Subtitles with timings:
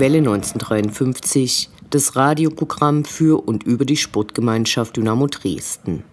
[0.00, 6.04] Welle 1953, das Radioprogramm für und über die Sportgemeinschaft Dynamo Dresden.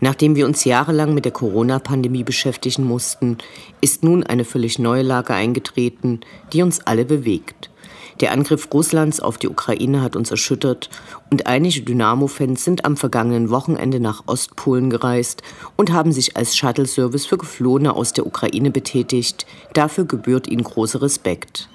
[0.00, 3.38] Nachdem wir uns jahrelang mit der Corona-Pandemie beschäftigen mussten,
[3.80, 6.22] ist nun eine völlig neue Lage eingetreten,
[6.52, 7.70] die uns alle bewegt.
[8.18, 10.90] Der Angriff Russlands auf die Ukraine hat uns erschüttert
[11.30, 15.44] und einige Dynamo-Fans sind am vergangenen Wochenende nach Ostpolen gereist
[15.76, 19.46] und haben sich als Shuttle-Service für Geflohene aus der Ukraine betätigt.
[19.72, 21.68] Dafür gebührt ihnen großer Respekt.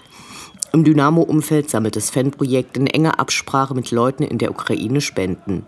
[0.71, 5.65] Im Dynamo-Umfeld sammelt das Fanprojekt in enger Absprache mit Leuten in der Ukraine Spenden.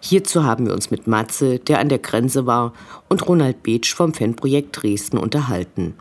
[0.00, 2.72] Hierzu haben wir uns mit Matze, der an der Grenze war,
[3.08, 5.94] und Ronald Beetsch vom Fanprojekt Dresden unterhalten.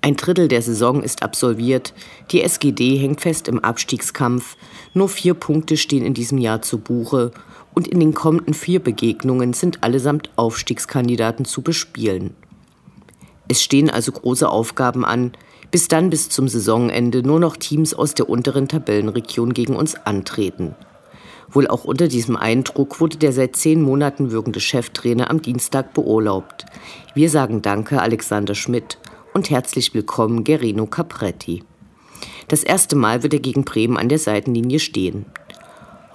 [0.00, 1.92] Ein Drittel der Saison ist absolviert,
[2.30, 4.56] die SGD hängt fest im Abstiegskampf,
[4.94, 7.32] nur vier Punkte stehen in diesem Jahr zu Buche
[7.74, 12.34] und in den kommenden vier Begegnungen sind allesamt Aufstiegskandidaten zu bespielen.
[13.48, 15.32] Es stehen also große Aufgaben an,
[15.70, 20.74] bis dann bis zum Saisonende nur noch Teams aus der unteren Tabellenregion gegen uns antreten.
[21.50, 26.66] Wohl auch unter diesem Eindruck wurde der seit zehn Monaten wirkende Cheftrainer am Dienstag beurlaubt.
[27.14, 28.98] Wir sagen Danke Alexander Schmidt
[29.32, 31.64] und herzlich willkommen Gerino Capretti.
[32.48, 35.26] Das erste Mal wird er gegen Bremen an der Seitenlinie stehen.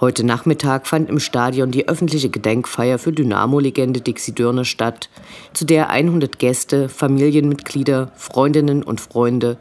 [0.04, 5.08] Heute Nachmittag fand im Stadion die öffentliche Gedenkfeier für Dynamo-Legende Dixie Dörner statt,
[5.54, 9.56] zu der 100 Gäste, Familienmitglieder, Freundinnen und Freunde,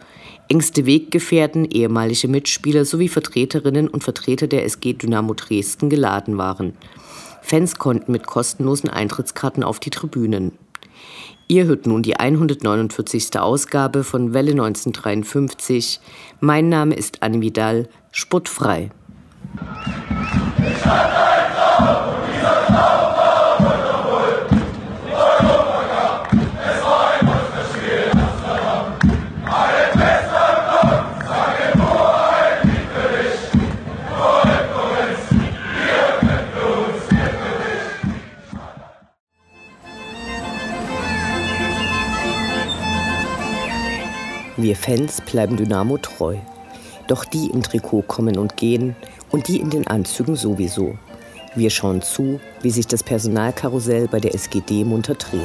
[0.50, 6.74] engste Weggefährten, ehemalige Mitspieler sowie Vertreterinnen und Vertreter der SG Dynamo Dresden geladen waren.
[7.42, 10.52] Fans konnten mit kostenlosen Eintrittskarten auf die Tribünen.
[11.48, 13.40] Ihr hört nun die 149.
[13.40, 16.02] Ausgabe von Welle 1953.
[16.42, 18.92] Mein Name ist Anne Vidal, sportfrei.
[44.64, 46.38] Wir Fans bleiben Dynamo treu.
[47.08, 48.96] Doch die im Trikot kommen und gehen
[49.34, 50.98] und die in den Anzügen sowieso.
[51.56, 55.42] Wir schauen zu, wie sich das Personalkarussell bei der SGD munter dreht.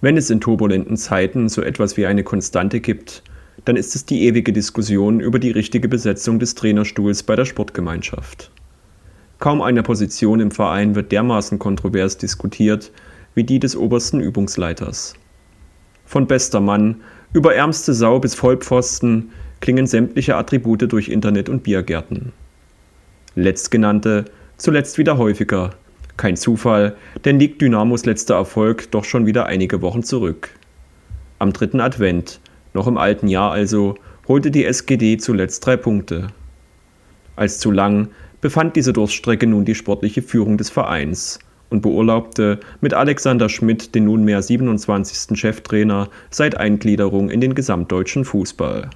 [0.00, 3.22] Wenn es in turbulenten Zeiten so etwas wie eine Konstante gibt,
[3.64, 8.50] dann ist es die ewige Diskussion über die richtige Besetzung des Trainerstuhls bei der Sportgemeinschaft.
[9.38, 12.90] Kaum eine Position im Verein wird dermaßen kontrovers diskutiert
[13.34, 15.14] wie die des obersten Übungsleiters.
[16.06, 17.02] Von bester Mann
[17.32, 22.32] über ärmste Sau bis Vollpfosten klingen sämtliche Attribute durch Internet und Biergärten.
[23.34, 24.24] Letztgenannte
[24.56, 25.72] zuletzt wieder häufiger.
[26.16, 30.50] Kein Zufall, denn liegt Dynamos letzter Erfolg doch schon wieder einige Wochen zurück.
[31.38, 32.40] Am dritten Advent,
[32.72, 33.96] noch im alten Jahr also,
[34.28, 36.28] holte die SGD zuletzt drei Punkte.
[37.34, 38.08] Als zu lang
[38.40, 41.38] befand diese Durststrecke nun die sportliche Führung des Vereins
[41.70, 45.38] und beurlaubte mit Alexander Schmidt den nunmehr 27.
[45.38, 48.90] Cheftrainer seit Eingliederung in den gesamtdeutschen Fußball.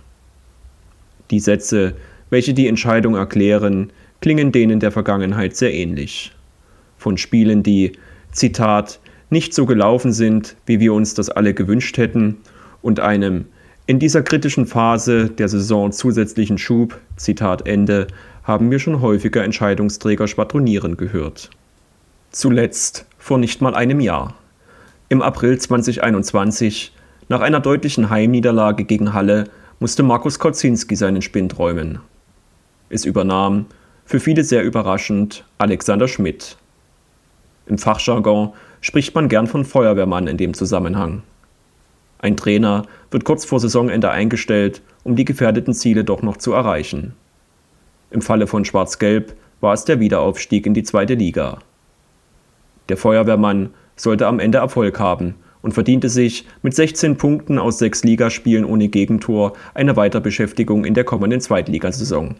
[1.30, 1.94] Die Sätze,
[2.30, 6.32] welche die Entscheidung erklären, klingen denen der Vergangenheit sehr ähnlich.
[6.96, 7.92] Von Spielen, die,
[8.32, 9.00] Zitat,
[9.30, 12.38] nicht so gelaufen sind, wie wir uns das alle gewünscht hätten,
[12.82, 13.46] und einem
[13.86, 18.06] in dieser kritischen Phase der Saison zusätzlichen Schub, Zitat Ende,
[18.44, 21.50] haben wir schon häufiger Entscheidungsträger schwadronieren gehört.
[22.32, 24.34] Zuletzt vor nicht mal einem Jahr.
[25.08, 26.92] Im April 2021,
[27.28, 29.50] nach einer deutlichen Heimniederlage gegen Halle,
[29.80, 31.98] musste Markus Kocinski seinen Spind räumen.
[32.88, 33.66] Es übernahm,
[34.04, 36.56] für viele sehr überraschend, Alexander Schmidt.
[37.66, 41.24] Im Fachjargon spricht man gern von Feuerwehrmann in dem Zusammenhang.
[42.20, 47.16] Ein Trainer wird kurz vor Saisonende eingestellt, um die gefährdeten Ziele doch noch zu erreichen.
[48.12, 51.58] Im Falle von Schwarz-Gelb war es der Wiederaufstieg in die zweite Liga.
[52.90, 58.02] Der Feuerwehrmann sollte am Ende Erfolg haben und verdiente sich mit 16 Punkten aus sechs
[58.02, 62.34] Ligaspielen ohne Gegentor eine Weiterbeschäftigung in der kommenden Zweitligasaison.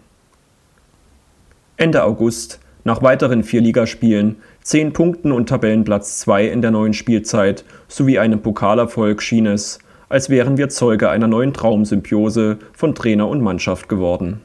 [1.77, 7.65] Ende August, nach weiteren vier Ligaspielen, zehn Punkten und Tabellenplatz 2 in der neuen Spielzeit
[7.87, 13.41] sowie einem Pokalerfolg schien es, als wären wir Zeuge einer neuen Traumsymbiose von Trainer und
[13.41, 14.41] Mannschaft geworden.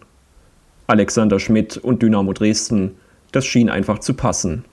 [0.85, 2.91] Alexander Schmidt und Dynamo Dresden,
[3.31, 4.65] das schien einfach zu passen.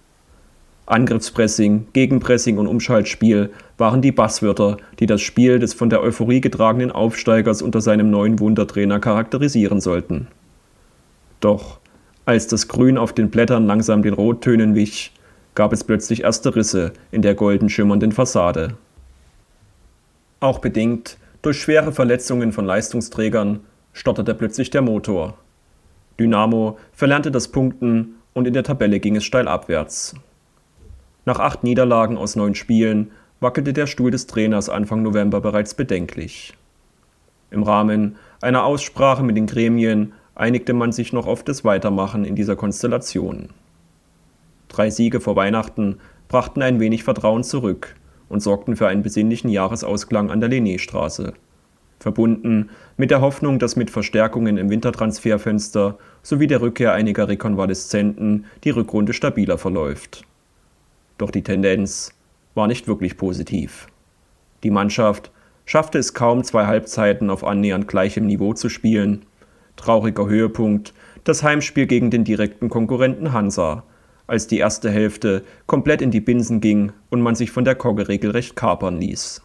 [0.87, 6.90] Angriffspressing, Gegenpressing und Umschaltspiel waren die Basswörter, die das Spiel des von der Euphorie getragenen
[6.90, 10.26] Aufsteigers unter seinem neuen Wundertrainer charakterisieren sollten.
[11.40, 11.79] Doch
[12.25, 15.12] als das Grün auf den Blättern langsam den Rottönen wich,
[15.55, 18.75] gab es plötzlich erste Risse in der golden schimmernden Fassade.
[20.40, 23.61] Auch bedingt durch schwere Verletzungen von Leistungsträgern
[23.93, 25.34] stotterte plötzlich der Motor.
[26.19, 30.14] Dynamo verlernte das Punkten und in der Tabelle ging es steil abwärts.
[31.24, 36.54] Nach acht Niederlagen aus neun Spielen wackelte der Stuhl des Trainers Anfang November bereits bedenklich.
[37.50, 42.34] Im Rahmen einer Aussprache mit den Gremien einigte man sich noch auf das Weitermachen in
[42.34, 43.50] dieser Konstellation.
[44.69, 45.98] Drei Siege vor Weihnachten
[46.28, 47.94] brachten ein wenig Vertrauen zurück
[48.28, 51.34] und sorgten für einen besinnlichen Jahresausklang an der Linnéstraße,
[52.00, 58.70] verbunden mit der Hoffnung, dass mit Verstärkungen im Wintertransferfenster sowie der Rückkehr einiger Rekonvaleszenten die
[58.70, 60.24] Rückrunde stabiler verläuft.
[61.22, 62.12] Doch die Tendenz
[62.56, 63.86] war nicht wirklich positiv.
[64.64, 65.30] Die Mannschaft
[65.64, 69.24] schaffte es kaum, zwei Halbzeiten auf annähernd gleichem Niveau zu spielen.
[69.76, 70.92] Trauriger Höhepunkt
[71.22, 73.84] das Heimspiel gegen den direkten Konkurrenten Hansa,
[74.26, 78.08] als die erste Hälfte komplett in die Binsen ging und man sich von der Kogge
[78.08, 79.42] regelrecht kapern ließ.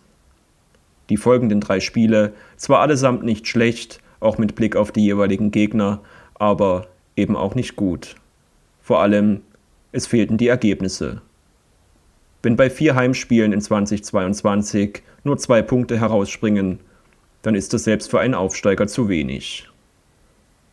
[1.11, 6.01] Die folgenden drei Spiele, zwar allesamt nicht schlecht, auch mit Blick auf die jeweiligen Gegner,
[6.33, 8.15] aber eben auch nicht gut.
[8.81, 9.41] Vor allem,
[9.91, 11.21] es fehlten die Ergebnisse.
[12.47, 16.79] Wenn bei vier Heimspielen in 2022 nur zwei Punkte herausspringen,
[17.41, 19.67] dann ist das selbst für einen Aufsteiger zu wenig.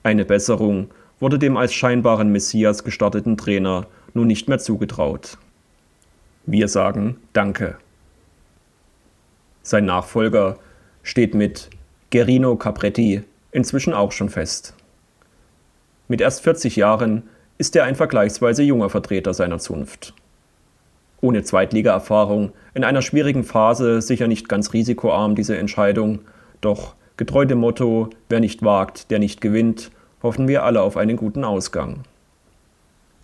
[0.05, 5.37] Eine Besserung wurde dem als scheinbaren Messias gestarteten Trainer nun nicht mehr zugetraut.
[6.47, 7.76] Wir sagen Danke.
[9.65, 10.61] Sein Nachfolger
[11.03, 11.71] steht mit
[12.11, 14.76] Gerino Capretti inzwischen auch schon fest.
[16.06, 17.25] Mit erst 40 Jahren
[17.59, 20.15] ist er ein vergleichsweise junger Vertreter seiner Zunft
[21.25, 26.21] ohne Zweitliga-Erfahrung, in einer schwierigen Phase sicher nicht ganz risikoarm diese Entscheidung,
[26.61, 29.91] doch getreu dem Motto, wer nicht wagt, der nicht gewinnt,
[30.23, 32.00] hoffen wir alle auf einen guten Ausgang.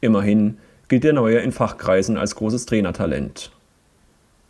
[0.01, 0.57] Immerhin
[0.89, 3.53] gilt der Neue in Fachkreisen als großes Trainertalent.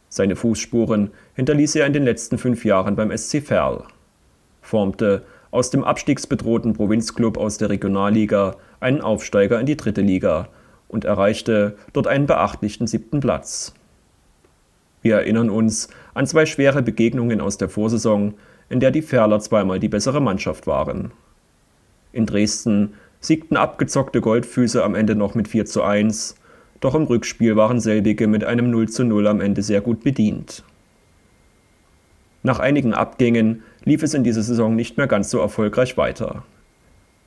[0.08, 3.82] Seine Fußspuren hinterließ er in den letzten fünf Jahren beim SC Verl,
[4.62, 10.48] formte aus dem abstiegsbedrohten Provinzklub aus der Regionalliga einen Aufsteiger in die dritte Liga
[10.90, 13.72] und erreichte dort einen beachtlichen siebten Platz.
[15.02, 18.34] Wir erinnern uns an zwei schwere Begegnungen aus der Vorsaison,
[18.68, 21.12] in der die Ferler zweimal die bessere Mannschaft waren.
[22.12, 26.34] In Dresden siegten abgezockte Goldfüße am Ende noch mit 4 zu 1,
[26.80, 30.64] doch im Rückspiel waren selbige mit einem 0 zu 0 am Ende sehr gut bedient.
[32.42, 36.42] Nach einigen Abgängen lief es in dieser Saison nicht mehr ganz so erfolgreich weiter.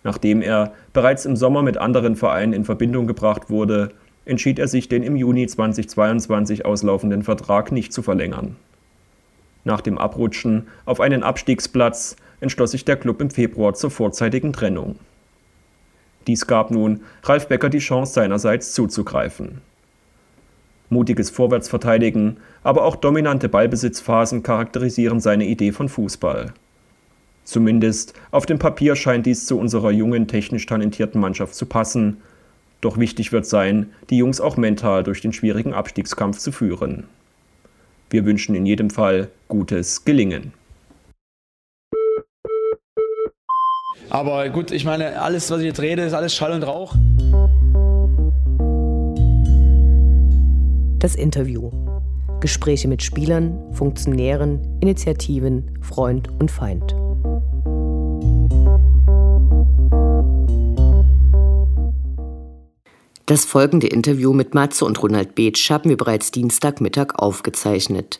[0.04, 3.92] Nachdem er bereits im Sommer mit anderen Vereinen in Verbindung gebracht wurde,
[4.26, 8.56] entschied er sich, den im Juni 2022 auslaufenden Vertrag nicht zu verlängern.
[9.64, 14.98] Nach dem Abrutschen auf einen Abstiegsplatz entschloss sich der Club im Februar zur vorzeitigen Trennung.
[16.28, 19.62] Dies gab nun Ralf Becker die Chance seinerseits zuzugreifen.
[20.90, 26.54] Mutiges Vorwärtsverteidigen, aber auch dominante Ballbesitzphasen charakterisieren seine Idee von Fußball.
[27.44, 32.18] Zumindest auf dem Papier scheint dies zu unserer jungen, technisch talentierten Mannschaft zu passen.
[32.82, 37.06] Doch wichtig wird sein, die Jungs auch mental durch den schwierigen Abstiegskampf zu führen.
[38.10, 40.54] Wir wünschen in jedem Fall gutes Gelingen.
[44.10, 46.94] Aber gut, ich meine, alles, was ich jetzt rede, ist alles Schall und Rauch.
[51.00, 51.72] Das Interview.
[52.40, 56.96] Gespräche mit Spielern, Funktionären, Initiativen, Freund und Feind.
[63.26, 68.20] Das folgende Interview mit Matze und Ronald Beetsch haben wir bereits Dienstagmittag aufgezeichnet.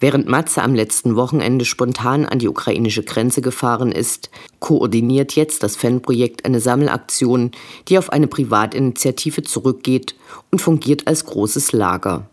[0.00, 5.76] Während Matze am letzten Wochenende spontan an die ukrainische Grenze gefahren ist, koordiniert jetzt das
[5.76, 7.52] Fanprojekt eine Sammelaktion,
[7.86, 10.16] die auf eine Privatinitiative zurückgeht
[10.50, 12.28] und fungiert als großes Lager.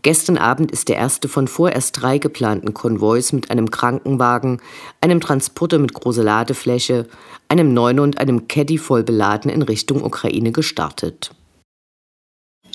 [0.00, 4.60] Gestern Abend ist der erste von vorerst drei geplanten Konvois mit einem Krankenwagen,
[5.00, 7.06] einem Transporter mit großer Ladefläche,
[7.54, 11.30] einem Neuner und einem Caddy voll beladen in Richtung Ukraine gestartet.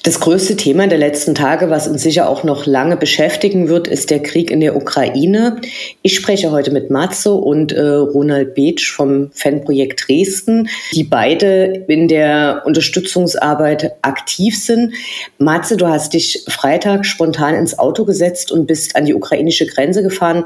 [0.03, 4.09] Das größte Thema der letzten Tage, was uns sicher auch noch lange beschäftigen wird, ist
[4.09, 5.59] der Krieg in der Ukraine.
[6.01, 12.07] Ich spreche heute mit Matze und äh, Ronald Beetsch vom Fanprojekt Dresden, die beide in
[12.07, 14.93] der Unterstützungsarbeit aktiv sind.
[15.37, 20.01] Matze, du hast dich Freitag spontan ins Auto gesetzt und bist an die ukrainische Grenze
[20.01, 20.45] gefahren.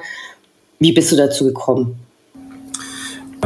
[0.80, 2.03] Wie bist du dazu gekommen?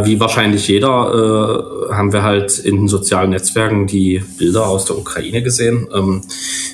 [0.06, 4.98] Wie wahrscheinlich jeder äh, haben wir halt in den sozialen Netzwerken die Bilder aus der
[4.98, 5.88] Ukraine gesehen.
[5.94, 6.22] Ähm,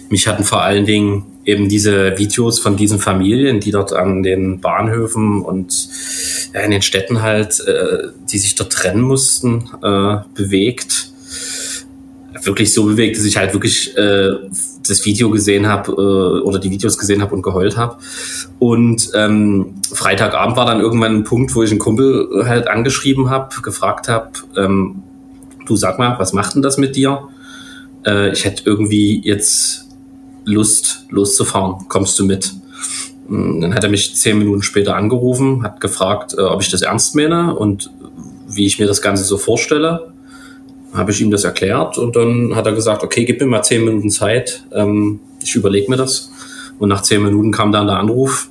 [0.09, 4.61] mich hatten vor allen Dingen eben diese Videos von diesen Familien, die dort an den
[4.61, 5.89] Bahnhöfen und
[6.53, 11.11] ja, in den Städten halt, äh, die sich dort trennen mussten, äh, bewegt.
[12.43, 14.31] Wirklich so bewegt, dass ich halt wirklich äh,
[14.87, 17.97] das Video gesehen habe äh, oder die Videos gesehen habe und geheult habe.
[18.59, 23.61] Und ähm, Freitagabend war dann irgendwann ein Punkt, wo ich einen Kumpel halt angeschrieben habe,
[23.61, 25.03] gefragt habe, ähm,
[25.65, 27.29] du sag mal, was macht denn das mit dir?
[28.05, 29.87] Äh, ich hätte irgendwie jetzt
[30.45, 31.87] Lust, loszufahren.
[31.87, 32.53] Kommst du mit?
[33.27, 36.81] Hm, dann hat er mich zehn Minuten später angerufen, hat gefragt, äh, ob ich das
[36.81, 37.89] ernst meine und
[38.47, 40.12] wie ich mir das Ganze so vorstelle
[40.93, 43.83] habe ich ihm das erklärt und dann hat er gesagt, okay, gib mir mal zehn
[43.83, 46.31] Minuten Zeit, ähm, ich überlege mir das.
[46.79, 48.49] Und nach zehn Minuten kam dann der Anruf,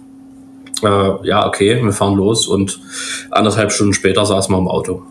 [0.82, 2.80] äh, ja, okay, wir fahren los und
[3.30, 5.02] anderthalb Stunden später saßen wir im Auto.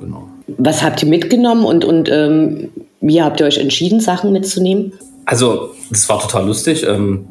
[0.00, 0.28] Genau.
[0.58, 2.70] Was habt ihr mitgenommen und, und ähm,
[3.00, 4.92] wie habt ihr euch entschieden, Sachen mitzunehmen?
[5.24, 6.84] Also, das war total lustig.
[6.86, 7.26] Ähm,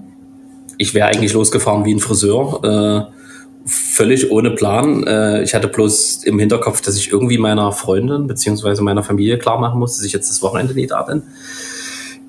[0.78, 3.10] ich wäre eigentlich losgefahren wie ein Friseur.
[3.12, 3.21] Äh,
[3.66, 5.04] völlig ohne Plan.
[5.06, 9.60] Äh, ich hatte bloß im Hinterkopf, dass ich irgendwie meiner Freundin beziehungsweise meiner Familie klar
[9.60, 11.24] machen muss, dass ich jetzt das Wochenende nicht da bin.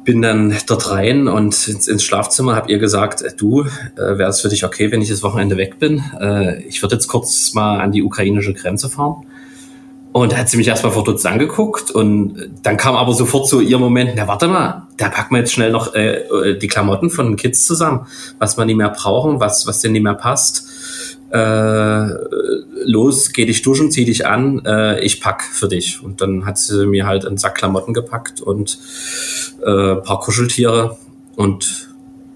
[0.05, 4.41] Bin dann dort rein und ins, Schlafzimmer habe ihr gesagt, äh, du, äh, wäre es
[4.41, 6.03] für dich okay, wenn ich das Wochenende weg bin?
[6.21, 9.25] Äh, ich würde jetzt kurz mal an die ukrainische Grenze fahren.
[10.12, 13.79] Und da hat sie mich erstmal verdutzt angeguckt und dann kam aber sofort so ihr
[13.79, 17.37] Moment, na warte mal, da packen wir jetzt schnell noch äh, die Klamotten von den
[17.37, 18.07] Kids zusammen,
[18.39, 20.69] was wir nicht mehr brauchen, was, was denn nicht mehr passt
[21.33, 22.09] äh,
[22.85, 26.03] los, geh dich duschen, zieh dich an, äh, ich pack für dich.
[26.03, 28.79] Und dann hat sie mir halt einen Sack Klamotten gepackt und
[29.61, 30.99] äh, paar Kuscheltiere
[31.37, 31.89] und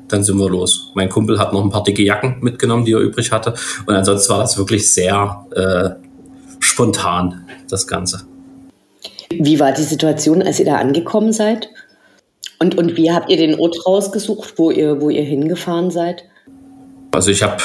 [0.09, 0.93] dann sind wir los.
[0.95, 3.55] Mein Kumpel hat noch ein paar dicke Jacken mitgenommen, die er übrig hatte.
[3.87, 5.91] Und ansonsten war das wirklich sehr äh,
[6.61, 8.23] spontan, das Ganze.
[9.31, 11.69] Wie war die Situation, als ihr da angekommen seid?
[12.61, 16.25] Und, und wie habt ihr den Ort rausgesucht, wo ihr, wo ihr hingefahren seid?
[17.11, 17.57] Also ich habe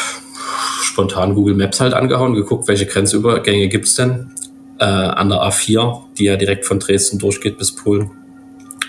[0.92, 4.30] spontan Google Maps halt angehauen, geguckt, welche Grenzübergänge gibt es denn
[4.78, 8.12] äh, an der A4, die ja direkt von Dresden durchgeht bis Polen,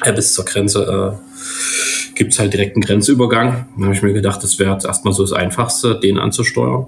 [0.05, 1.21] äh, bis zur Grenze.
[1.21, 3.67] Äh, gibt es halt direkt einen Grenzübergang.
[3.77, 6.87] Da habe ich mir gedacht, das wäre jetzt erstmal so das Einfachste, den anzusteuern.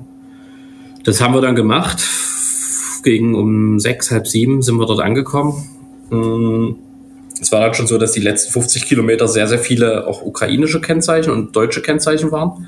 [1.05, 2.03] Das haben wir dann gemacht.
[3.05, 5.69] Gegen um sechs, halb sieben sind wir dort angekommen.
[6.11, 6.77] Hm,
[7.41, 10.81] es war dann schon so, dass die letzten 50 Kilometer sehr, sehr viele auch ukrainische
[10.81, 12.67] Kennzeichen und deutsche Kennzeichen waren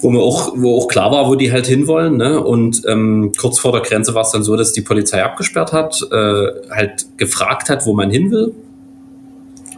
[0.00, 2.16] wo mir auch, wo auch klar war, wo die halt hinwollen.
[2.16, 2.42] Ne?
[2.42, 6.00] Und ähm, kurz vor der Grenze war es dann so, dass die Polizei abgesperrt hat,
[6.10, 8.54] äh, halt gefragt hat, wo man hin will.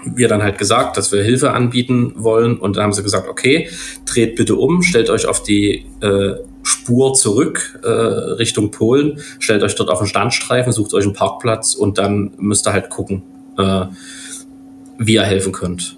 [0.04, 2.58] Wir dann halt gesagt, dass wir Hilfe anbieten wollen.
[2.58, 3.68] Und dann haben sie gesagt, okay,
[4.04, 9.76] dreht bitte um, stellt euch auf die äh, Spur zurück äh, Richtung Polen, stellt euch
[9.76, 13.22] dort auf den Standstreifen, sucht euch einen Parkplatz und dann müsst ihr halt gucken,
[13.56, 13.86] äh,
[14.98, 15.96] wie ihr helfen könnt.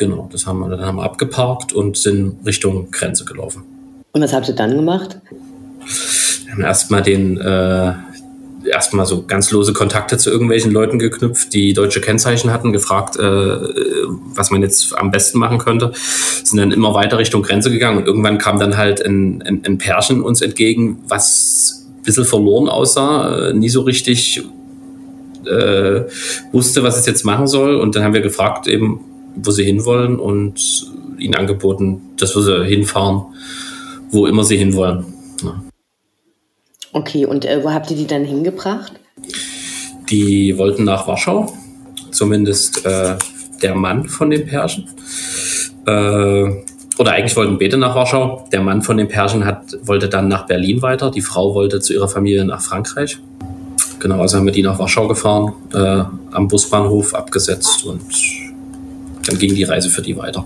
[0.00, 3.64] Genau, das haben wir, dann haben wir abgeparkt und sind Richtung Grenze gelaufen.
[4.12, 5.20] Und was habt ihr dann gemacht?
[6.46, 7.92] Wir haben erstmal den, äh,
[8.64, 13.22] erstmal so ganz lose Kontakte zu irgendwelchen Leuten geknüpft, die deutsche Kennzeichen hatten, gefragt, äh,
[14.34, 15.92] was man jetzt am besten machen könnte.
[16.44, 19.76] Sind dann immer weiter Richtung Grenze gegangen und irgendwann kam dann halt ein, ein, ein
[19.76, 24.42] Pärchen uns entgegen, was ein bisschen verloren aussah, äh, nie so richtig
[25.44, 26.04] äh,
[26.52, 27.74] wusste, was es jetzt machen soll.
[27.74, 29.00] Und dann haben wir gefragt, eben,
[29.36, 30.86] wo sie hinwollen und
[31.18, 33.22] ihnen angeboten, dass wir sie hinfahren,
[34.10, 35.04] wo immer sie hinwollen.
[35.42, 35.62] Ja.
[36.92, 38.92] Okay, und äh, wo habt ihr die dann hingebracht?
[40.10, 41.52] Die wollten nach Warschau,
[42.10, 43.16] zumindest äh,
[43.62, 44.88] der Mann von den Pärchen.
[45.86, 46.64] Äh,
[46.98, 48.46] oder eigentlich wollten beide nach Warschau.
[48.52, 51.10] Der Mann von den Pärchen hat, wollte dann nach Berlin weiter.
[51.10, 53.18] Die Frau wollte zu ihrer Familie nach Frankreich.
[54.00, 58.02] Genau, also haben wir die nach Warschau gefahren, äh, am Busbahnhof abgesetzt und
[59.30, 60.44] dann ging die Reise für die weiter.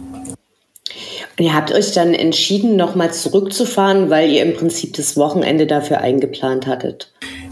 [1.36, 5.98] Und ihr habt euch dann entschieden, nochmal zurückzufahren, weil ihr im Prinzip das Wochenende dafür
[5.98, 7.10] eingeplant hattet.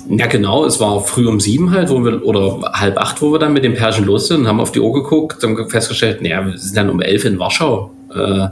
[0.09, 0.65] Ja, genau.
[0.65, 3.65] Es war früh um sieben halt, wo wir, oder halb acht, wo wir dann mit
[3.65, 6.91] dem Pärchen los sind, haben auf die Uhr geguckt, haben festgestellt, naja, wir sind dann
[6.91, 7.91] um elf in Warschau.
[8.15, 8.49] Äh,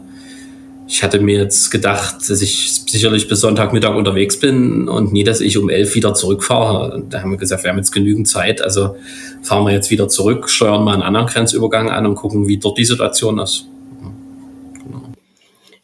[0.91, 5.41] ich hatte mir jetzt gedacht, dass ich sicherlich bis Sonntagmittag unterwegs bin und nie, dass
[5.41, 7.05] ich um elf wieder zurückfahre.
[7.09, 8.97] Da haben wir gesagt, wir haben jetzt genügend Zeit, also
[9.43, 12.77] fahren wir jetzt wieder zurück, steuern mal einen anderen Grenzübergang an und gucken, wie dort
[12.77, 13.67] die Situation ist.
[14.85, 15.03] Genau.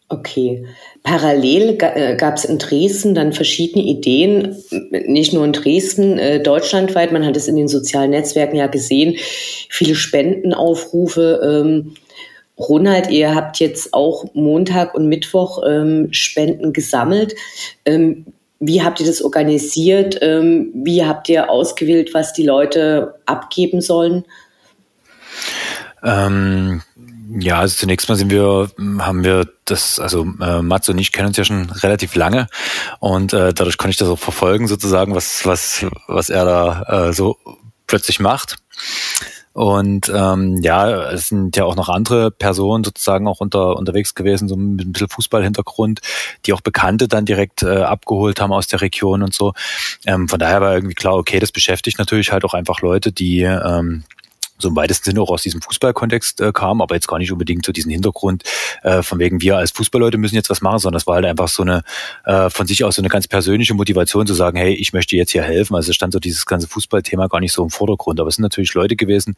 [0.09, 0.67] Okay.
[1.05, 4.57] Parallel äh, gab es in Dresden dann verschiedene Ideen,
[4.91, 7.13] nicht nur in Dresden, äh, deutschlandweit.
[7.13, 9.15] Man hat es in den sozialen Netzwerken ja gesehen,
[9.69, 11.41] viele Spendenaufrufe.
[11.45, 11.95] Ähm,
[12.59, 17.35] Ronald, ihr habt jetzt auch Montag und Mittwoch ähm, Spenden gesammelt.
[17.85, 18.27] Ähm,
[18.59, 20.19] wie habt ihr das organisiert?
[20.23, 24.25] Ähm, wie habt ihr ausgewählt, was die Leute abgeben sollen?
[26.03, 26.83] Ähm,
[27.39, 28.71] ja, also zunächst mal sind wir,
[29.01, 32.47] haben wir das, also äh, Mats und ich kennen uns ja schon relativ lange
[33.01, 37.13] und äh, dadurch kann ich das auch verfolgen sozusagen, was, was, was er da äh,
[37.13, 37.37] so
[37.87, 38.57] plötzlich macht.
[39.57, 44.49] Und ähm, ja, es sind ja auch noch andere Personen sozusagen auch unter, unterwegs gewesen,
[44.49, 46.01] so mit ein bisschen Fußballhintergrund,
[46.45, 49.55] die auch Bekannte dann direkt äh, abgeholt haben aus der Region und so.
[50.05, 53.45] Ähm, von daher war irgendwie klar, okay, das beschäftigt natürlich halt auch einfach Leute, die
[53.45, 54.05] ähm,
[54.59, 57.65] so im weitesten Sinne auch aus diesem Fußballkontext äh, kam, aber jetzt gar nicht unbedingt
[57.65, 58.45] zu diesem Hintergrund,
[58.83, 61.49] äh, von wegen wir als Fußballleute müssen jetzt was machen, sondern das war halt einfach
[61.49, 61.83] so eine
[62.25, 65.31] äh, von sich aus so eine ganz persönliche Motivation zu sagen, hey, ich möchte jetzt
[65.31, 65.75] hier helfen.
[65.75, 68.21] Also stand so dieses ganze Fußballthema gar nicht so im Vordergrund.
[68.21, 69.37] Aber es sind natürlich Leute gewesen,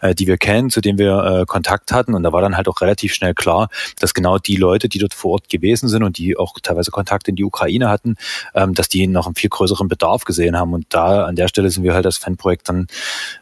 [0.00, 2.14] äh, die wir kennen, zu denen wir äh, Kontakt hatten.
[2.14, 3.68] Und da war dann halt auch relativ schnell klar,
[4.00, 7.28] dass genau die Leute, die dort vor Ort gewesen sind und die auch teilweise Kontakt
[7.28, 8.16] in die Ukraine hatten,
[8.54, 10.72] ähm, dass die noch einen viel größeren Bedarf gesehen haben.
[10.72, 12.86] Und da an der Stelle sind wir halt als Fanprojekt dann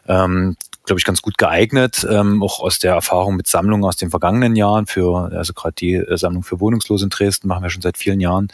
[0.07, 0.55] ähm,
[0.85, 4.55] glaube ich, ganz gut geeignet, ähm, auch aus der Erfahrung mit Sammlungen aus den vergangenen
[4.55, 7.97] Jahren für, also gerade die äh, Sammlung für Wohnungslose in Dresden machen wir schon seit
[7.97, 8.49] vielen Jahren,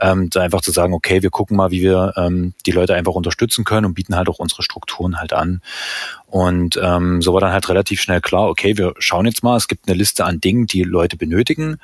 [0.00, 3.12] ähm, da einfach zu sagen, okay, wir gucken mal, wie wir ähm, die Leute einfach
[3.12, 5.62] unterstützen können und bieten halt auch unsere Strukturen halt an.
[6.28, 9.68] Und ähm, so war dann halt relativ schnell klar, okay, wir schauen jetzt mal, es
[9.68, 11.78] gibt eine Liste an Dingen, die Leute benötigen.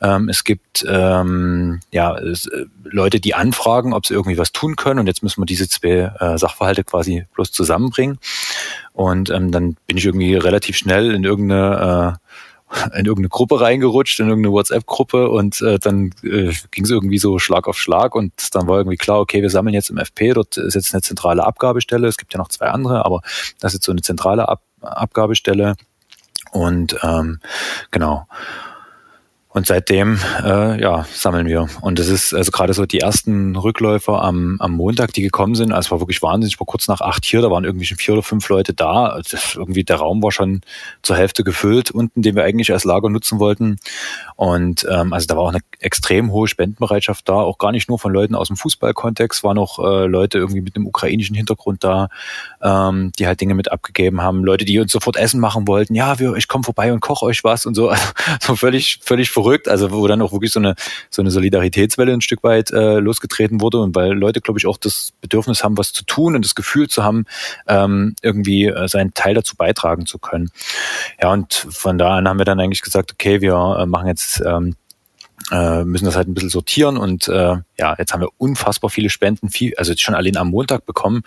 [0.00, 4.76] Ähm, es gibt ähm, ja es, äh, Leute, die anfragen, ob sie irgendwie was tun
[4.76, 5.00] können.
[5.00, 8.18] Und jetzt müssen wir diese zwei äh, Sachverhalte quasi bloß zusammenbringen.
[8.94, 12.18] Und ähm, dann bin ich irgendwie relativ schnell in irgendeine äh,
[12.94, 17.38] in irgendeine Gruppe reingerutscht, in irgendeine WhatsApp-Gruppe und äh, dann äh, ging es irgendwie so
[17.38, 20.56] Schlag auf Schlag und dann war irgendwie klar, okay, wir sammeln jetzt im FP, dort
[20.56, 23.20] ist jetzt eine zentrale Abgabestelle, es gibt ja noch zwei andere, aber
[23.60, 25.76] das ist jetzt so eine zentrale Ab Abgabestelle
[26.50, 27.38] und ähm,
[27.92, 28.26] genau.
[29.54, 31.66] Und seitdem, äh, ja, sammeln wir.
[31.82, 35.72] Und das ist also gerade so die ersten Rückläufer am, am Montag, die gekommen sind.
[35.72, 36.54] Also es war wirklich wahnsinnig.
[36.54, 39.08] Ich war kurz nach acht hier, da waren irgendwie schon vier oder fünf Leute da.
[39.08, 40.62] Also irgendwie der Raum war schon
[41.02, 43.76] zur Hälfte gefüllt, unten, den wir eigentlich als Lager nutzen wollten.
[44.36, 47.98] Und ähm, also da war auch eine extrem hohe Spendenbereitschaft da, auch gar nicht nur
[47.98, 52.08] von Leuten aus dem Fußballkontext, waren auch äh, Leute irgendwie mit einem ukrainischen Hintergrund da,
[52.62, 54.44] ähm, die halt Dinge mit abgegeben haben.
[54.44, 55.94] Leute, die uns sofort Essen machen wollten.
[55.94, 57.92] Ja, wir, ich komme vorbei und koche euch was und so.
[58.32, 60.74] Also, so völlig, völlig verrückt, also wo dann auch wirklich so eine,
[61.10, 64.76] so eine Solidaritätswelle ein Stück weit äh, losgetreten wurde und weil Leute, glaube ich, auch
[64.76, 67.24] das Bedürfnis haben, was zu tun und das Gefühl zu haben,
[67.66, 70.50] ähm, irgendwie äh, seinen Teil dazu beitragen zu können.
[71.20, 74.42] Ja, und von da an haben wir dann eigentlich gesagt, okay, wir äh, machen jetzt
[74.44, 74.76] ähm,
[75.50, 79.10] äh, müssen das halt ein bisschen sortieren und äh, ja, jetzt haben wir unfassbar viele
[79.10, 81.22] Spenden, viel, also schon allein am Montag bekommen,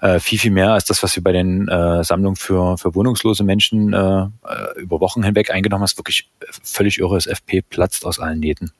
[0.00, 3.44] äh, viel, viel mehr als das, was wir bei den äh, Sammlungen für, für wohnungslose
[3.44, 4.28] Menschen äh, äh
[4.76, 6.28] über Wochen hinweg eingenommen haben, ist wirklich
[6.62, 7.14] völlig irre.
[7.14, 8.72] Das FP platzt aus allen Nähten.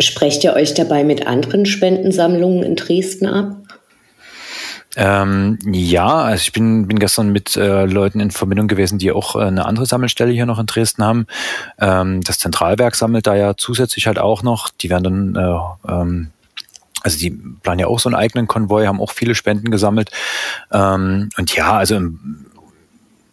[0.00, 3.56] Sprecht ihr euch dabei mit anderen Spendensammlungen in Dresden ab?
[4.96, 9.36] Ähm, ja, also ich bin, bin gestern mit äh, Leuten in Verbindung gewesen, die auch
[9.36, 11.26] äh, eine andere Sammelstelle hier noch in Dresden haben.
[11.78, 14.70] Ähm, das Zentralwerk sammelt da ja zusätzlich halt auch noch.
[14.70, 16.30] Die werden dann äh, ähm,
[17.02, 20.10] also die planen ja auch so einen eigenen Konvoi, haben auch viele Spenden gesammelt.
[20.72, 22.46] Ähm, und ja, also im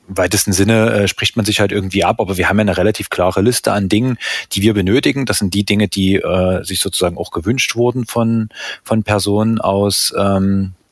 [0.08, 3.10] weitesten Sinne äh, spricht man sich halt irgendwie ab, aber wir haben ja eine relativ
[3.10, 4.18] klare Liste an Dingen,
[4.52, 5.26] die wir benötigen.
[5.26, 8.50] Das sind die Dinge, die äh, sich sozusagen auch gewünscht wurden von,
[8.84, 10.85] von Personen aus, ähm, äh,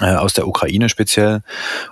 [0.00, 1.42] aus der Ukraine speziell.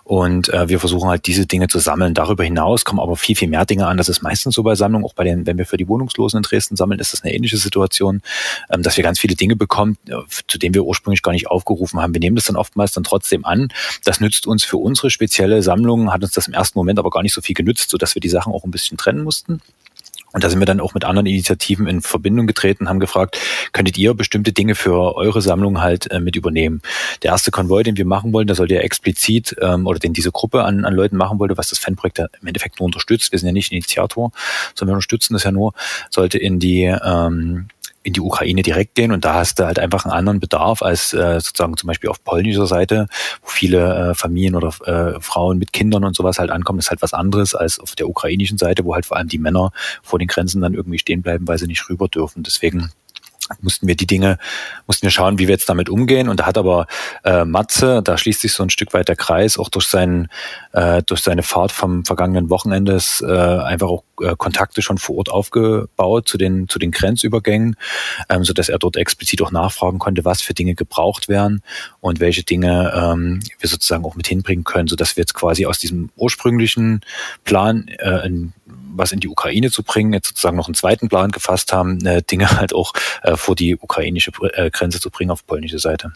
[0.04, 2.14] Und äh, wir versuchen halt diese Dinge zu sammeln.
[2.14, 3.96] Darüber hinaus kommen aber viel, viel mehr Dinge an.
[3.96, 6.42] Das ist meistens so bei Sammlungen, auch bei den, wenn wir für die Wohnungslosen in
[6.42, 8.22] Dresden sammeln, ist das eine ähnliche Situation,
[8.70, 10.14] ähm, dass wir ganz viele Dinge bekommen, äh,
[10.46, 12.14] zu denen wir ursprünglich gar nicht aufgerufen haben.
[12.14, 13.68] Wir nehmen das dann oftmals dann trotzdem an.
[14.04, 17.22] Das nützt uns für unsere spezielle Sammlung, hat uns das im ersten Moment aber gar
[17.22, 19.60] nicht so viel genützt, sodass wir die Sachen auch ein bisschen trennen mussten.
[20.32, 23.38] Und da sind wir dann auch mit anderen Initiativen in Verbindung getreten, haben gefragt,
[23.72, 26.82] könntet ihr bestimmte Dinge für eure Sammlung halt äh, mit übernehmen?
[27.22, 30.30] Der erste Konvoi, den wir machen wollen, der sollte ja explizit ähm, oder den diese
[30.30, 33.32] Gruppe an, an Leuten machen wollte, was das Fanprojekt im Endeffekt nur unterstützt.
[33.32, 34.30] Wir sind ja nicht Initiator,
[34.74, 35.72] sondern wir unterstützen das ja nur,
[36.10, 37.68] sollte in die ähm,
[38.02, 41.12] in die Ukraine direkt gehen und da hast du halt einfach einen anderen Bedarf als
[41.12, 43.06] äh, sozusagen zum Beispiel auf polnischer Seite,
[43.42, 47.02] wo viele äh, Familien oder äh, Frauen mit Kindern und sowas halt ankommen, ist halt
[47.02, 50.28] was anderes als auf der ukrainischen Seite, wo halt vor allem die Männer vor den
[50.28, 52.42] Grenzen dann irgendwie stehen bleiben, weil sie nicht rüber dürfen.
[52.42, 52.90] Deswegen
[53.60, 54.38] mussten wir die Dinge,
[54.86, 56.28] mussten wir schauen, wie wir jetzt damit umgehen.
[56.28, 56.86] Und da hat aber
[57.24, 60.28] äh, Matze, da schließt sich so ein Stück weit der Kreis, auch durch seinen,
[60.72, 65.30] äh, durch seine Fahrt vom vergangenen Wochenendes äh, einfach auch äh, Kontakte schon vor Ort
[65.30, 67.76] aufgebaut zu den, zu den Grenzübergängen,
[68.28, 71.62] ähm, so dass er dort explizit auch nachfragen konnte, was für Dinge gebraucht werden
[72.00, 75.66] und welche Dinge ähm, wir sozusagen auch mit hinbringen können, so dass wir jetzt quasi
[75.66, 77.00] aus diesem ursprünglichen
[77.44, 78.52] Plan äh, ein
[78.94, 82.22] was in die Ukraine zu bringen, jetzt sozusagen noch einen zweiten Plan gefasst haben, äh,
[82.22, 86.12] Dinge halt auch äh, vor die ukrainische äh, Grenze zu bringen auf polnische Seite.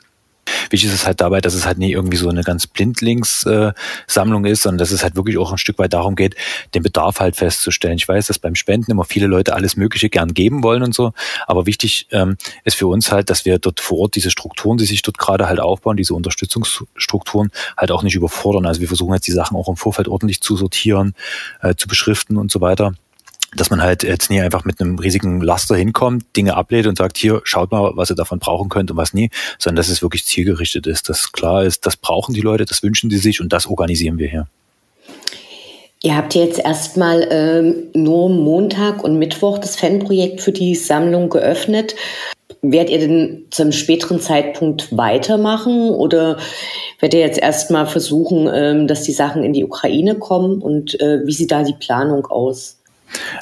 [0.70, 4.62] Wichtig ist es halt dabei, dass es halt nie irgendwie so eine ganz Blindlings-Sammlung ist,
[4.62, 6.34] sondern dass es halt wirklich auch ein Stück weit darum geht,
[6.74, 7.96] den Bedarf halt festzustellen.
[7.96, 11.12] Ich weiß, dass beim Spenden immer viele Leute alles Mögliche gern geben wollen und so,
[11.46, 14.86] aber wichtig ähm, ist für uns halt, dass wir dort vor Ort diese Strukturen, die
[14.86, 18.66] sich dort gerade halt aufbauen, diese Unterstützungsstrukturen halt auch nicht überfordern.
[18.66, 21.14] Also wir versuchen jetzt die Sachen auch im Vorfeld ordentlich zu sortieren,
[21.60, 22.94] äh, zu beschriften und so weiter
[23.54, 27.18] dass man halt jetzt nie einfach mit einem riesigen Laster hinkommt, Dinge ablehnt und sagt,
[27.18, 30.24] hier, schaut mal, was ihr davon brauchen könnt und was nie, sondern dass es wirklich
[30.24, 33.66] zielgerichtet ist, dass klar ist, das brauchen die Leute, das wünschen die sich und das
[33.66, 34.46] organisieren wir hier.
[36.04, 41.94] Ihr habt jetzt erstmal ähm, nur Montag und Mittwoch das Fanprojekt für die Sammlung geöffnet.
[42.60, 46.38] Werdet ihr denn zum späteren Zeitpunkt weitermachen oder
[46.98, 51.24] werdet ihr jetzt erstmal versuchen, ähm, dass die Sachen in die Ukraine kommen und äh,
[51.24, 52.81] wie sieht da die Planung aus?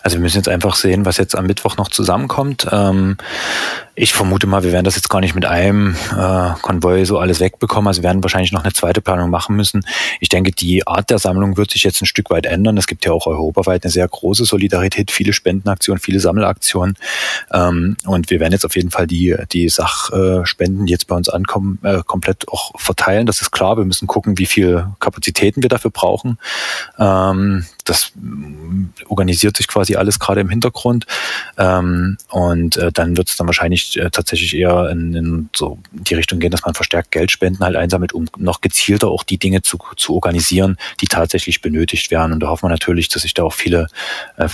[0.03, 2.67] Also wir müssen jetzt einfach sehen, was jetzt am Mittwoch noch zusammenkommt.
[2.71, 3.17] Ähm,
[4.01, 7.39] ich vermute mal, wir werden das jetzt gar nicht mit einem äh, Konvoi so alles
[7.39, 7.87] wegbekommen.
[7.87, 9.85] Also wir werden wahrscheinlich noch eine zweite Planung machen müssen.
[10.21, 12.79] Ich denke, die Art der Sammlung wird sich jetzt ein Stück weit ändern.
[12.79, 16.97] Es gibt ja auch europaweit eine sehr große Solidarität, viele Spendenaktionen, viele Sammelaktionen.
[17.53, 21.29] Ähm, und wir werden jetzt auf jeden Fall die, die Sachspenden, die jetzt bei uns
[21.29, 23.27] ankommen, äh, komplett auch verteilen.
[23.27, 23.77] Das ist klar.
[23.77, 26.39] Wir müssen gucken, wie viel Kapazitäten wir dafür brauchen.
[26.99, 28.13] Ähm, das
[29.09, 31.07] organisiert sich quasi alles gerade im Hintergrund.
[31.59, 36.15] Ähm, und äh, dann wird es dann wahrscheinlich äh, tatsächlich eher in, in so die
[36.15, 39.79] Richtung gehen, dass man verstärkt Geldspenden halt einsammelt, um noch gezielter auch die Dinge zu,
[39.97, 42.33] zu organisieren, die tatsächlich benötigt werden.
[42.33, 43.87] Und da hoffen wir natürlich, dass sich da auch viele,
[44.37, 44.49] äh,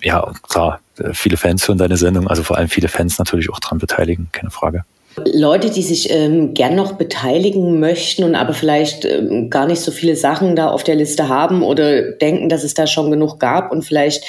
[0.00, 3.60] ja klar, äh, viele Fans hören deine Sendung, also vor allem viele Fans natürlich auch
[3.60, 4.84] dran beteiligen, keine Frage.
[5.16, 9.90] Leute, die sich ähm, gern noch beteiligen möchten und aber vielleicht ähm, gar nicht so
[9.90, 13.72] viele Sachen da auf der Liste haben oder denken, dass es da schon genug gab
[13.72, 14.24] und vielleicht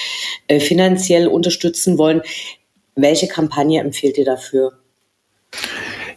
[0.48, 2.22] äh, finanziell unterstützen wollen,
[2.96, 4.74] welche Kampagne empfehlt ihr dafür?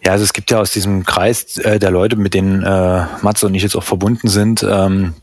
[0.05, 3.47] Ja, also es gibt ja aus diesem Kreis äh, der Leute, mit denen äh, Matze
[3.47, 5.15] und ich jetzt auch verbunden sind, ähm,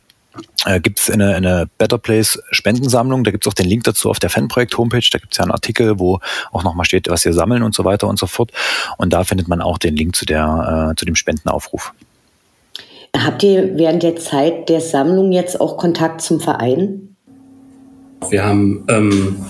[0.66, 3.24] äh, gibt es eine, eine Better Place Spendensammlung.
[3.24, 5.08] Da gibt es auch den Link dazu auf der Fanprojekt-Homepage.
[5.12, 6.20] Da gibt es ja einen Artikel, wo
[6.52, 8.52] auch nochmal steht, was wir sammeln und so weiter und so fort.
[8.98, 11.94] Und da findet man auch den Link zu, der, äh, zu dem Spendenaufruf.
[13.16, 17.16] Habt ihr während der Zeit der Sammlung jetzt auch Kontakt zum Verein?
[18.30, 19.46] Wir haben ähm,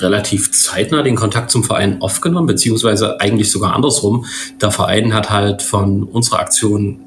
[0.00, 4.24] relativ zeitnah den Kontakt zum Verein aufgenommen, beziehungsweise eigentlich sogar andersrum.
[4.60, 7.00] Der Verein hat halt von unserer Aktion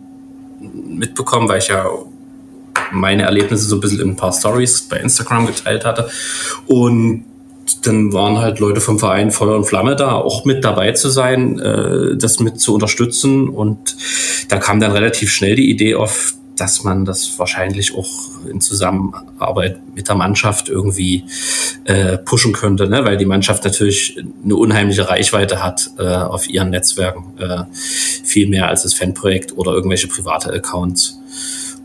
[0.60, 1.86] mitbekommen, weil ich ja
[2.92, 6.10] meine Erlebnisse so ein bisschen in ein paar Stories bei Instagram geteilt hatte.
[6.68, 7.26] Und
[7.84, 11.60] dann waren halt Leute vom Verein Feuer und Flamme da, auch mit dabei zu sein,
[11.60, 13.50] äh, das mit zu unterstützen.
[13.50, 13.96] Und
[14.50, 18.08] da kam dann relativ schnell die Idee auf, dass man das wahrscheinlich auch
[18.48, 21.26] in Zusammenarbeit mit der Mannschaft irgendwie
[21.86, 23.04] äh, pushen könnte, ne?
[23.04, 28.68] weil die Mannschaft natürlich eine unheimliche Reichweite hat äh, auf ihren Netzwerken, äh, viel mehr
[28.68, 31.18] als das Fanprojekt oder irgendwelche private Accounts.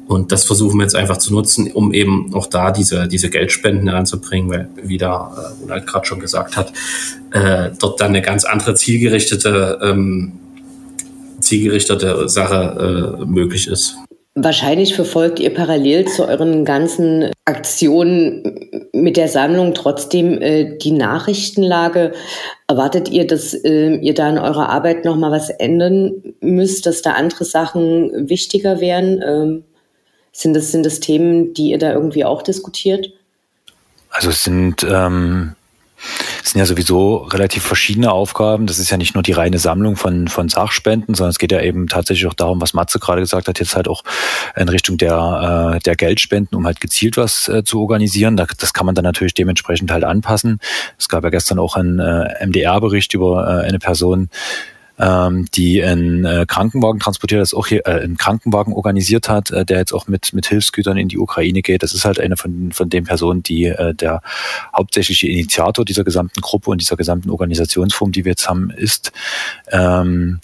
[0.08, 3.88] Und das versuchen wir jetzt einfach zu nutzen, um eben auch da diese, diese Geldspenden
[3.88, 6.70] heranzubringen, weil, wie da äh, gerade schon gesagt hat,
[7.30, 10.32] äh, dort dann eine ganz andere zielgerichtete, ähm,
[11.40, 13.96] zielgerichtete Sache äh, möglich ist.
[14.38, 22.12] Wahrscheinlich verfolgt ihr parallel zu euren ganzen Aktionen mit der Sammlung trotzdem äh, die Nachrichtenlage.
[22.68, 27.12] Erwartet ihr, dass äh, ihr da in eurer Arbeit nochmal was ändern müsst, dass da
[27.12, 29.22] andere Sachen wichtiger wären?
[29.26, 29.64] Ähm
[30.36, 33.10] sind das, sind das Themen, die ihr da irgendwie auch diskutiert?
[34.10, 35.55] Also es sind, ähm,
[36.50, 38.66] sind ja sowieso relativ verschiedene Aufgaben.
[38.66, 41.60] Das ist ja nicht nur die reine Sammlung von, von Sachspenden, sondern es geht ja
[41.60, 44.02] eben tatsächlich auch darum, was Matze gerade gesagt hat, jetzt halt auch
[44.54, 48.36] in Richtung der, äh, der Geldspenden, um halt gezielt was äh, zu organisieren.
[48.36, 50.60] Das kann man dann natürlich dementsprechend halt anpassen.
[50.98, 54.28] Es gab ja gestern auch einen äh, MDR-Bericht über äh, eine Person,
[54.98, 59.64] ähm, die einen äh, Krankenwagen transportiert, das auch hier äh, einen Krankenwagen organisiert hat, äh,
[59.64, 61.82] der jetzt auch mit mit Hilfsgütern in die Ukraine geht.
[61.82, 64.22] Das ist halt eine von von den Personen, die äh, der
[64.74, 69.12] hauptsächliche Initiator dieser gesamten Gruppe und dieser gesamten Organisationsform, die wir jetzt haben, ist.
[69.70, 70.40] Ähm,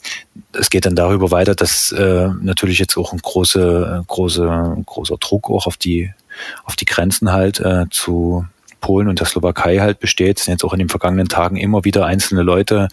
[0.53, 5.51] es geht dann darüber weiter, dass äh, natürlich jetzt auch ein große, große, großer Druck
[5.51, 6.13] auch auf die
[6.65, 8.47] auf die Grenzen halt äh, zu
[8.83, 12.05] Polen und der Slowakei halt besteht, sind jetzt auch in den vergangenen Tagen immer wieder
[12.05, 12.89] einzelne Leute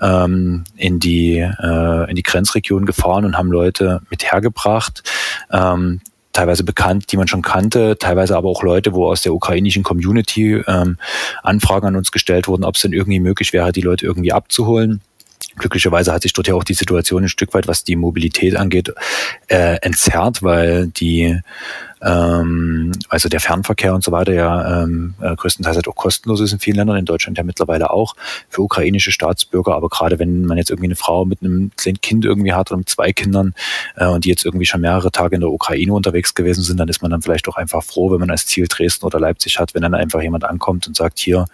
[0.00, 5.04] ähm, in die äh, in die Grenzregion gefahren und haben Leute mit hergebracht.
[5.52, 6.00] Ähm,
[6.32, 10.62] teilweise bekannt, die man schon kannte, teilweise aber auch Leute, wo aus der ukrainischen Community
[10.66, 10.96] ähm,
[11.42, 15.00] Anfragen an uns gestellt wurden, ob es denn irgendwie möglich wäre, die Leute irgendwie abzuholen.
[15.56, 18.92] Glücklicherweise hat sich dort ja auch die Situation ein Stück weit, was die Mobilität angeht,
[19.48, 21.40] äh, entzerrt, weil die
[22.02, 26.52] ähm, also der Fernverkehr und so weiter ja ähm, äh, größtenteils halt auch kostenlos ist
[26.52, 28.14] in vielen Ländern, in Deutschland ja mittlerweile auch
[28.48, 29.74] für ukrainische Staatsbürger.
[29.74, 32.78] Aber gerade wenn man jetzt irgendwie eine Frau mit einem kleinen Kind irgendwie hat oder
[32.78, 33.54] mit zwei Kindern
[33.96, 36.88] äh, und die jetzt irgendwie schon mehrere Tage in der Ukraine unterwegs gewesen sind, dann
[36.88, 39.74] ist man dann vielleicht auch einfach froh, wenn man als Ziel Dresden oder Leipzig hat,
[39.74, 41.46] wenn dann einfach jemand ankommt und sagt, hier,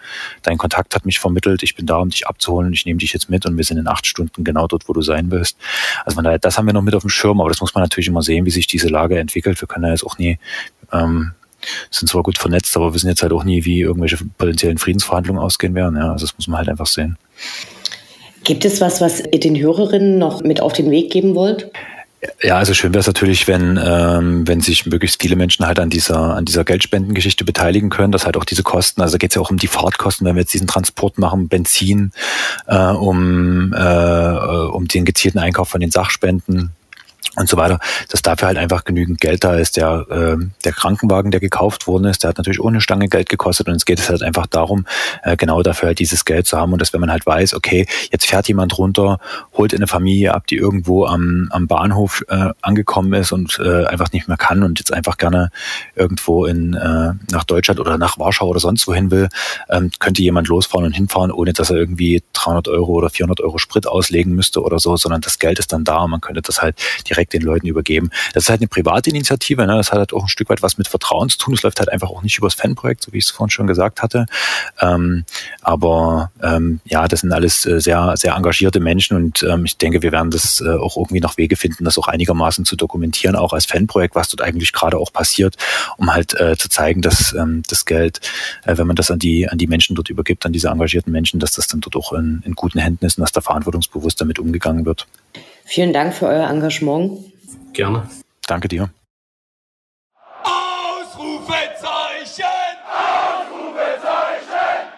[0.43, 3.29] dein Kontakt hat mich vermittelt, ich bin da, um dich abzuholen ich nehme dich jetzt
[3.29, 5.57] mit und wir sind in acht Stunden genau dort, wo du sein willst.
[6.05, 8.07] Also daher, das haben wir noch mit auf dem Schirm, aber das muss man natürlich
[8.07, 9.59] immer sehen, wie sich diese Lage entwickelt.
[9.59, 10.34] Wir können ja jetzt auch nie
[10.91, 11.31] ähm,
[11.89, 15.75] sind zwar gut vernetzt, aber wissen jetzt halt auch nie, wie irgendwelche potenziellen Friedensverhandlungen ausgehen
[15.75, 15.97] werden.
[15.97, 17.17] Ja, also das muss man halt einfach sehen.
[18.43, 21.71] Gibt es was, was ihr den Hörerinnen noch mit auf den Weg geben wollt?
[22.41, 25.89] Ja, also schön wäre es natürlich, wenn, ähm, wenn sich möglichst viele Menschen halt an
[25.89, 29.41] dieser, an dieser Geldspendengeschichte beteiligen können, dass halt auch diese Kosten, also geht es ja
[29.41, 32.11] auch um die Fahrtkosten, wenn wir jetzt diesen Transport machen, Benzin,
[32.67, 34.37] äh, um, äh,
[34.71, 36.71] um den gezielten Einkauf von den Sachspenden,
[37.35, 39.77] und so weiter, dass dafür halt einfach genügend Geld da ist.
[39.77, 43.67] Der, äh, der Krankenwagen, der gekauft worden ist, der hat natürlich ohne Stange Geld gekostet
[43.67, 44.85] und es geht es halt einfach darum,
[45.23, 47.87] äh, genau dafür halt dieses Geld zu haben und dass wenn man halt weiß, okay,
[48.11, 49.19] jetzt fährt jemand runter,
[49.53, 54.11] holt eine Familie ab, die irgendwo am, am Bahnhof äh, angekommen ist und äh, einfach
[54.11, 55.49] nicht mehr kann und jetzt einfach gerne
[55.95, 59.29] irgendwo in äh, nach Deutschland oder nach Warschau oder sonst wohin will,
[59.69, 63.57] ähm, könnte jemand losfahren und hinfahren, ohne dass er irgendwie 300 Euro oder 400 Euro
[63.57, 66.61] Sprit auslegen müsste oder so, sondern das Geld ist dann da und man könnte das
[66.61, 66.75] halt
[67.09, 68.09] direkt direkt den Leuten übergeben.
[68.33, 69.77] Das ist halt eine private Initiative, ne?
[69.77, 71.53] das hat halt auch ein Stück weit was mit Vertrauen zu tun.
[71.53, 74.01] Es läuft halt einfach auch nicht übers Fanprojekt, so wie ich es vorhin schon gesagt
[74.01, 74.25] hatte.
[74.79, 75.25] Ähm,
[75.61, 80.01] aber ähm, ja, das sind alles äh, sehr, sehr engagierte Menschen und ähm, ich denke,
[80.01, 83.53] wir werden das äh, auch irgendwie noch Wege finden, das auch einigermaßen zu dokumentieren, auch
[83.53, 85.55] als Fanprojekt, was dort eigentlich gerade auch passiert,
[85.97, 88.19] um halt äh, zu zeigen, dass ähm, das Geld,
[88.65, 91.39] äh, wenn man das an die, an die Menschen dort übergibt, an diese engagierten Menschen,
[91.39, 94.39] dass das dann dort auch in, in guten Händen ist und dass da verantwortungsbewusst damit
[94.39, 95.07] umgegangen wird.
[95.67, 97.17] Vielen Dank für euer Engagement.
[97.73, 98.07] Gerne.
[98.47, 98.91] Danke dir.
[100.43, 102.43] Ausrufezeichen!
[102.87, 104.91] Ausrufezeichen!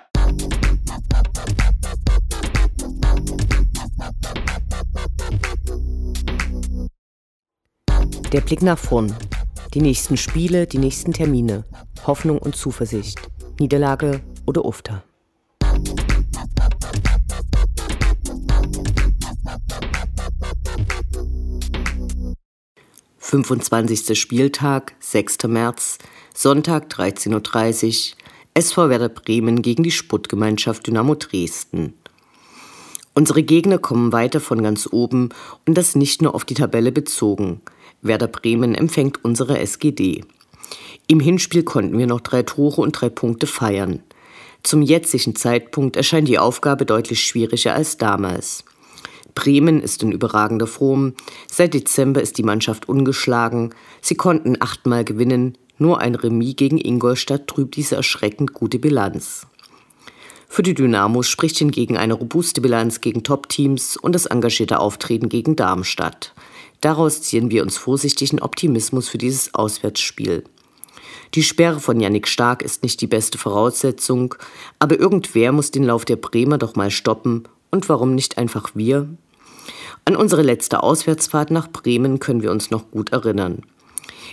[8.34, 9.16] Der Blick nach vorn.
[9.74, 11.64] Die nächsten Spiele, die nächsten Termine.
[12.06, 13.22] Hoffnung und Zuversicht.
[13.58, 15.02] Niederlage oder Ufter.
[23.30, 24.18] 25.
[24.18, 25.50] Spieltag, 6.
[25.50, 25.98] März,
[26.34, 28.18] Sonntag 13.30 Uhr,
[28.54, 31.94] SV Werder Bremen gegen die Sputtgemeinschaft Dynamo Dresden.
[33.14, 35.32] Unsere Gegner kommen weiter von ganz oben
[35.68, 37.60] und das nicht nur auf die Tabelle bezogen.
[38.02, 40.24] Werder Bremen empfängt unsere SGD.
[41.08, 44.04] Im Hinspiel konnten wir noch drei Tore und drei Punkte feiern.
[44.64, 48.64] Zum jetzigen Zeitpunkt erscheint die Aufgabe deutlich schwieriger als damals.
[49.38, 51.14] Bremen ist in überragender Form.
[51.48, 53.70] Seit Dezember ist die Mannschaft ungeschlagen.
[54.02, 55.60] Sie konnten achtmal gewinnen.
[55.78, 59.46] Nur ein Remis gegen Ingolstadt trübt diese erschreckend gute Bilanz.
[60.48, 65.56] Für die Dynamos spricht hingegen eine robuste Bilanz gegen Top-Teams und das engagierte Auftreten gegen
[65.56, 66.34] Darmstadt.
[66.82, 70.46] Daraus ziehen wir uns vorsichtigen Optimismus für dieses Auswärtsspiel.
[71.36, 74.34] Die Sperre von Yannick Stark ist nicht die beste Voraussetzung,
[74.80, 79.08] aber irgendwer muss den Lauf der Bremer doch mal stoppen und warum nicht einfach wir?
[80.08, 83.64] An unsere letzte Auswärtsfahrt nach Bremen können wir uns noch gut erinnern.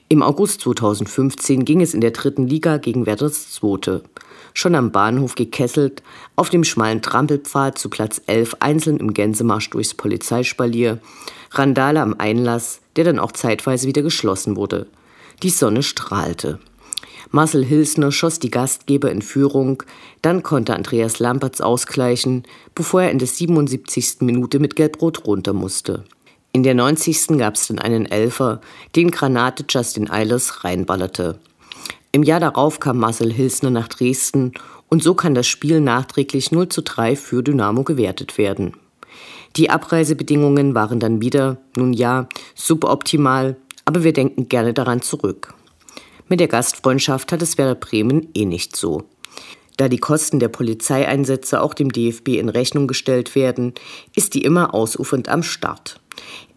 [0.09, 4.05] Im August 2015 ging es in der dritten Liga gegen Werders Zweite.
[4.53, 6.05] Schon am Bahnhof gekesselt,
[6.37, 11.01] auf dem schmalen Trampelpfad zu Platz 11 einzeln im Gänsemarsch durchs Polizeispalier,
[11.51, 14.87] Randale am Einlass, der dann auch zeitweise wieder geschlossen wurde.
[15.43, 16.61] Die Sonne strahlte.
[17.35, 19.83] Marcel Hilsner schoss die Gastgeber in Führung,
[20.23, 22.44] dann konnte Andreas Lampertz ausgleichen,
[22.77, 24.18] bevor er in der 77.
[24.20, 26.05] Minute mit Gelbrot runter musste.
[26.53, 27.37] In der 90.
[27.38, 28.61] gab es dann einen Elfer,
[28.94, 31.40] den Granate Justin Eilers reinballerte.
[32.12, 34.53] Im Jahr darauf kam Marcel Hilsner nach Dresden
[34.88, 38.75] und so kann das Spiel nachträglich 0 zu 3 für Dynamo gewertet werden.
[39.57, 45.53] Die Abreisebedingungen waren dann wieder, nun ja, suboptimal, aber wir denken gerne daran zurück.
[46.29, 49.05] Mit der Gastfreundschaft hat es Werder Bremen eh nicht so.
[49.77, 53.75] Da die Kosten der Polizeieinsätze auch dem DFB in Rechnung gestellt werden,
[54.15, 56.01] ist die immer ausufernd am Start.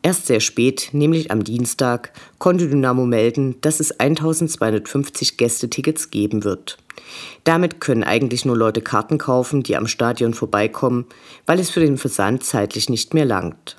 [0.03, 6.77] Erst sehr spät, nämlich am Dienstag, konnte Dynamo melden, dass es 1250 Gästetickets geben wird.
[7.43, 11.07] Damit können eigentlich nur Leute Karten kaufen, die am Stadion vorbeikommen,
[11.45, 13.77] weil es für den Versand zeitlich nicht mehr langt.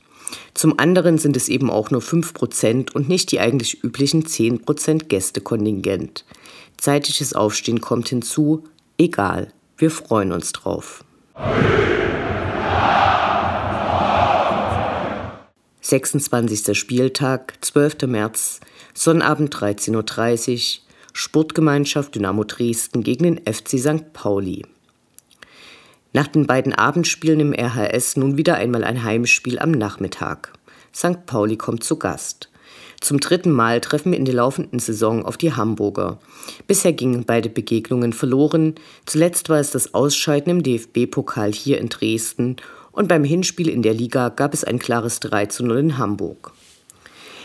[0.54, 6.24] Zum anderen sind es eben auch nur 5% und nicht die eigentlich üblichen 10% Gästekontingent.
[6.76, 8.64] Zeitliches Aufstehen kommt hinzu,
[8.98, 11.04] egal, wir freuen uns drauf.
[15.88, 16.76] 26.
[16.78, 18.02] Spieltag, 12.
[18.08, 18.60] März,
[18.92, 24.12] Sonnabend 13.30 Uhr, Sportgemeinschaft Dynamo Dresden gegen den FC St.
[24.12, 24.66] Pauli.
[26.12, 30.52] Nach den beiden Abendspielen im RHS nun wieder einmal ein Heimspiel am Nachmittag.
[30.94, 31.26] St.
[31.26, 32.50] Pauli kommt zu Gast.
[33.00, 36.18] Zum dritten Mal treffen wir in der laufenden Saison auf die Hamburger.
[36.66, 38.74] Bisher gingen beide Begegnungen verloren.
[39.06, 42.56] Zuletzt war es das Ausscheiden im DFB-Pokal hier in Dresden
[42.90, 46.52] und beim Hinspiel in der Liga gab es ein klares 3 zu 0 in Hamburg.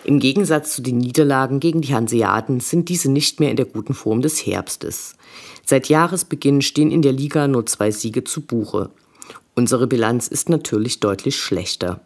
[0.06, 3.94] Im Gegensatz zu den Niederlagen gegen die Hanseaten sind diese nicht mehr in der guten
[3.94, 5.16] Form des Herbstes.
[5.66, 8.90] Seit Jahresbeginn stehen in der Liga nur zwei Siege zu Buche.
[9.56, 12.02] Unsere Bilanz ist natürlich deutlich schlechter.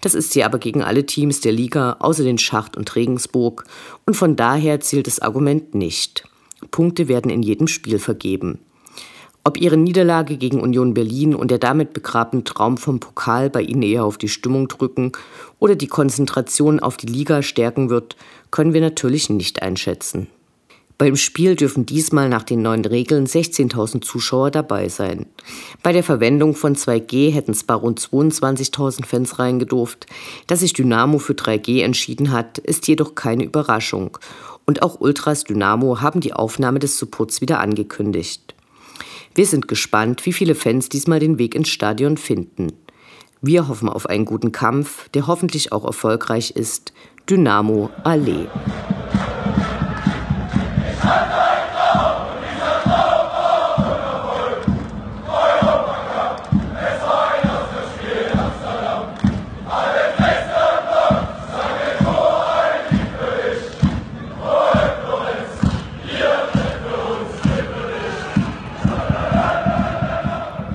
[0.00, 3.64] Das ist sie aber gegen alle Teams der Liga, außer den Schacht und Regensburg,
[4.06, 6.24] und von daher zählt das Argument nicht.
[6.70, 8.58] Punkte werden in jedem Spiel vergeben.
[9.42, 13.82] Ob ihre Niederlage gegen Union Berlin und der damit begrabene Traum vom Pokal bei ihnen
[13.82, 15.12] eher auf die Stimmung drücken
[15.58, 18.16] oder die Konzentration auf die Liga stärken wird,
[18.50, 20.26] können wir natürlich nicht einschätzen.
[21.00, 25.24] Beim Spiel dürfen diesmal nach den neuen Regeln 16.000 Zuschauer dabei sein.
[25.82, 30.04] Bei der Verwendung von 2G hätten zwar rund 22.000 Fans reingedurft.
[30.46, 34.18] Dass sich Dynamo für 3G entschieden hat, ist jedoch keine Überraschung.
[34.66, 38.54] Und auch Ultras Dynamo haben die Aufnahme des Supports wieder angekündigt.
[39.34, 42.74] Wir sind gespannt, wie viele Fans diesmal den Weg ins Stadion finden.
[43.40, 46.92] Wir hoffen auf einen guten Kampf, der hoffentlich auch erfolgreich ist.
[47.26, 48.48] Dynamo Allee.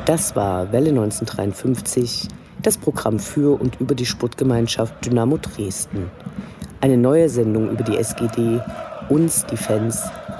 [0.05, 2.27] Das war Welle 1953,
[2.61, 6.09] das Programm für und über die Sportgemeinschaft Dynamo Dresden.
[6.79, 8.61] Eine neue Sendung über die SGD,
[9.09, 10.03] uns, die Fans